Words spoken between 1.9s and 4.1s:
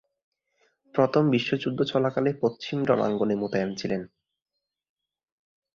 চলাকালে পশ্চিম রণাঙ্গনে মোতায়েন ছিলেন।